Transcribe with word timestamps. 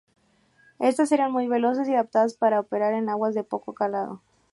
Estas 0.79 1.11
eran 1.11 1.31
muy 1.31 1.47
veloces 1.47 1.87
y 1.87 1.93
adaptadas 1.93 2.33
para 2.33 2.59
operar 2.59 2.95
en 2.95 3.07
aguas 3.07 3.35
de 3.35 3.43
poco 3.43 3.75
calado. 3.75 4.23